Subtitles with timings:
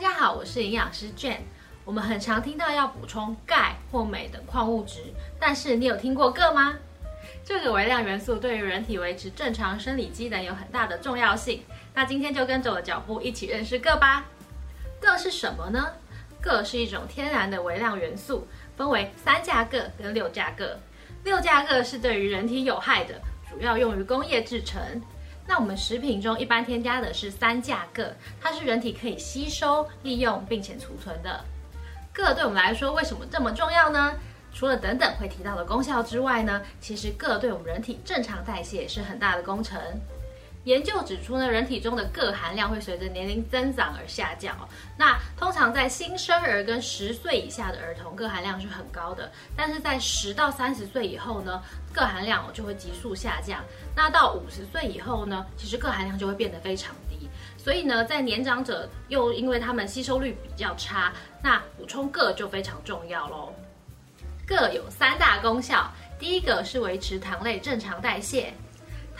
[0.00, 1.40] 大家好，我是营养师 Jane。
[1.84, 5.02] 我们很常听到要补充钙或镁等矿物质，
[5.40, 6.78] 但是你有听过铬吗？
[7.44, 11.64] 这个微量元素对于人体维持正常生理机能有很大的重要性。
[11.94, 14.24] 那今天就跟着我脚步一起认识铬吧。
[15.00, 15.92] 铬是什么呢？
[16.40, 18.46] 铬是一种天然的微量元素，
[18.76, 20.78] 分为三价铬跟六价铬。
[21.24, 23.20] 六价铬是对于人体有害的，
[23.50, 24.80] 主要用于工业制成。
[25.48, 28.06] 那我们食品中一般添加的是三价铬，
[28.38, 31.42] 它是人体可以吸收、利用并且储存的。
[32.12, 34.14] 铬对我们来说为什么这么重要呢？
[34.52, 39.80] 除了等等会提到的功效之外呢，其实铬对我们人体正常代谢是很大的工程。
[40.64, 44.68] 研究指出呢，人体中的铬含量会随着年龄增长而下降哦。
[44.98, 49.30] 那通常在新生儿跟十岁以下的儿童，铬含量是很高的。
[49.56, 51.62] 但是在十到三十岁以后呢，
[51.94, 53.64] 铬含量就会急速下降。
[53.96, 57.28] 那到五十岁以后呢，其实铬含量就会变得非常低。
[57.56, 61.12] 所以呢，在年长者又因为他们吸收率比较差，
[61.42, 63.54] 那补充铬就非常重要喽。
[64.46, 68.52] 铬有三大功效，第一个是维持糖类正常代谢。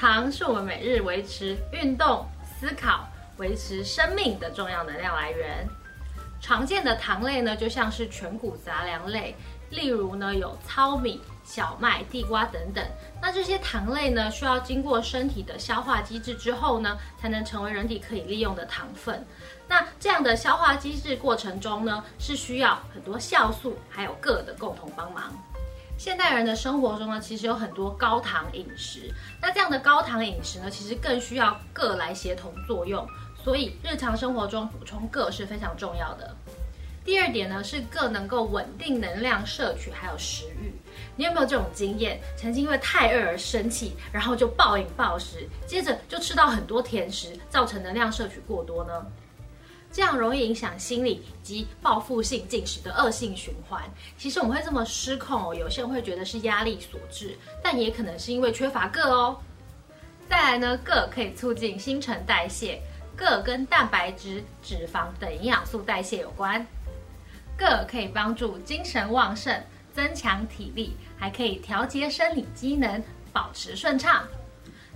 [0.00, 5.68] 糖是我们每日维持运动、思考、维持生命的重要能量来源。
[6.40, 9.34] 常见的糖类呢，就像是全谷杂粮类，
[9.70, 12.84] 例如呢有糙米、小麦、地瓜等等。
[13.20, 19.26] 那这些糖类呢，需要经过身体的消化机制之后呢，才能成为人体可以利用的糖分。
[19.66, 25.36] 那这样的消化机制过程中呢，是需要很多酵素还有铬的共同帮忙。
[25.98, 29.12] 现代人的生活中呢，其实有很多高糖饮食。
[29.42, 33.04] 那这样的高糖饮食呢，其实更需要铬来协同作用。
[33.42, 36.36] 所以日常生活中补充铬是非常重要的。
[37.04, 40.72] 第二点呢，是铬能够稳定能量摄取还有食欲。
[41.16, 42.20] 你有没有这种经验？
[42.36, 49.04] 曾经因为太饿而生气，然后就暴饮暴食，接着就吃到很多甜食，造成能量摄取过多呢？
[49.90, 53.82] 这样容易影响心理及报复性进食的恶性循环。
[54.16, 59.38] 其实我们会这么失控哦，有些人会觉得是压力所致，但也可能是因为缺乏铬哦。
[60.28, 62.82] 再来呢，铬可以促进新陈代谢，
[63.16, 66.64] 铬跟蛋白质、脂肪等营养素代谢有关。
[67.56, 69.64] 铬可以帮助精神旺盛，
[69.94, 73.02] 增强体力，还可以调节生理机能，
[73.32, 74.22] 保持顺畅。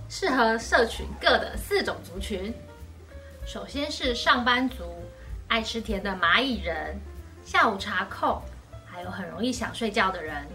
[0.07, 2.53] 适合摄取铬的四种族群。
[3.45, 4.83] 首先是上班族，
[5.49, 6.97] 爱吃甜的蚂蚁人，
[7.43, 8.41] 下午茶控，
[8.85, 10.47] 还有很容易想睡觉的人。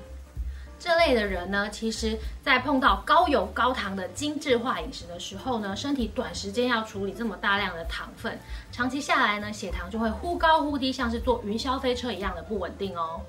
[0.78, 8.38] 这类的人呢，其实在碰到高油高糖的精致化饮食的时候呢，身体短时间要处理这么大量的糖分，
[8.72, 13.20] 长期下来呢，血糖就会忽高忽低，像是坐云霄飞车一样的不稳定哦。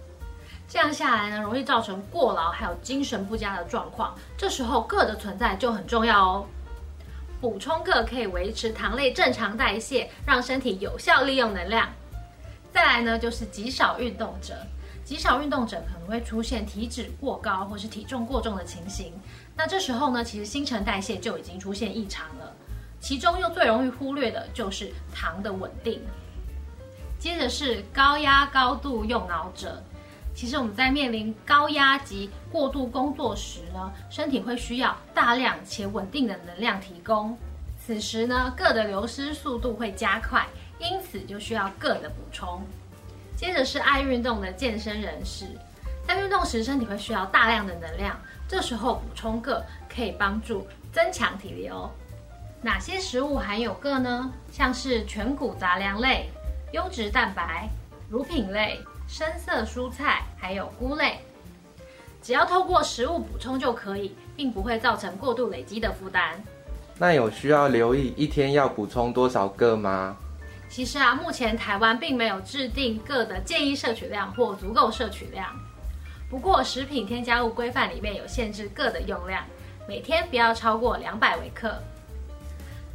[0.67, 4.15] 这样下来呢，容易造成过劳，还有精神不佳的状况。
[4.37, 6.45] 这时候铬的存在就很重要哦。
[7.41, 11.89] 补充铬可以维持糖类正常代谢，让身体有效利用能量。
[12.73, 14.55] 再来呢，就是极少运动者，
[15.05, 19.13] 极少运动者可能会出现体脂过高或是体重过重的情形。
[19.55, 22.53] 那这时候呢，其实新陈代谢就已经出现异常了。
[22.99, 26.01] 其中又最容易忽略的就是糖的稳定。
[27.17, 29.81] 接着是高压高度用脑者。
[30.39, 37.37] 其实我们在面临高压及过度工作时呢，身体会需要大量且稳定的能量提供。
[37.77, 40.47] 此时呢，铬的流失速度会加快，
[40.79, 42.63] 因此就需要铬的补充。
[43.35, 45.45] 接着是爱运动的健身人士，
[46.07, 48.17] 在运动时身体会需要大量的能量，
[48.47, 49.61] 这时候补充铬
[49.93, 51.91] 可以帮助增强体力哦。
[52.61, 54.31] 哪些食物含有铬呢？
[54.53, 56.29] 像是全谷杂粮类、
[56.71, 57.67] 优质蛋白、
[58.09, 58.79] 乳品类。
[59.09, 61.17] 深色蔬菜还有菇类，
[62.21, 66.41] 只要透过食物补充就可以，并不会造成过度累积的负担。
[66.95, 70.15] 那有需要留意一天要补充多少个吗？
[70.69, 75.47] 其实啊，目前台湾并没有制定个的建议摄取量或足够摄取量。
[76.29, 79.43] 不过，食品添加物规范里面有限制个的用量，
[79.87, 81.73] 每天不要超过两百微克。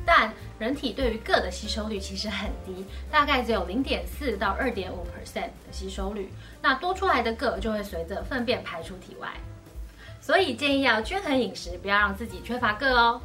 [0.06, 6.33] 但人体对于铬的吸收率其实很低，大概只有零点四到二点五 percent 的吸收率。
[6.61, 9.29] 那多出来的铬就会随着粪便排出体外，
[10.21, 13.21] 所以建议要均衡饮食，不要让自己缺乏铬哦。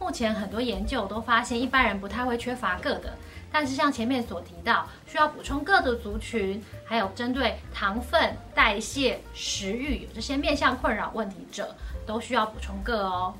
[0.00, 3.16] 目前很多研究都发现，一般人不太会缺乏铬的。
[3.50, 11.74] 但是像前面所提到，需要补充铬的族群，还有针对糖分代谢、食欲这些面向困扰问题者，
[12.06, 13.34] 都需要补充铬哦。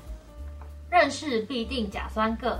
[0.89, 2.57] 认识必定甲酸铬，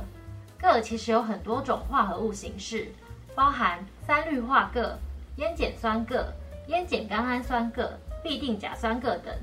[0.59, 2.91] 铬其实有很多种化合物形式，
[3.33, 4.97] 包含三氯化铬、
[5.37, 6.23] 烟碱酸铬、
[6.67, 7.89] 烟碱甘氨酸铬、
[8.23, 9.33] 必定甲酸铬等。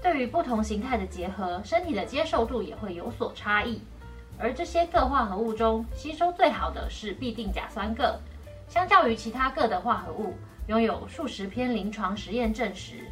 [0.00, 3.82] 对于不同形态的结合，身体的接受度也会有所差异。
[4.38, 8.14] 而这些铬化合物中，吸收最好的是必定甲酸铬，
[8.68, 10.34] 相较于其他铬的化合物，
[10.68, 13.10] 拥有数十篇临床实验证实，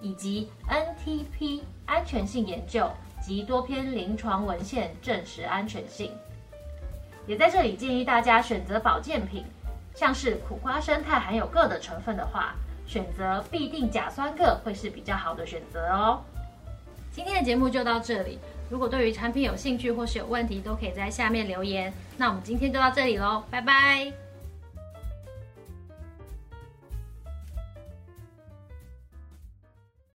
[0.00, 2.90] 以及 NTP 安全性研究
[3.24, 6.12] 及多篇临床文献证实安全性。
[7.26, 9.44] 也在这里建议大家选择保健品，
[9.94, 12.54] 像是苦瓜生态含有铬的成分的话，
[12.86, 16.20] 选择必定甲酸铬会是比较好的选择哦。
[17.10, 18.38] 今天的节目就到这里，
[18.68, 21.90] 如果对于产品有兴趣或是有问题，都可以在下面留言。
[22.18, 24.23] 那我们今天就到这里喽，拜拜。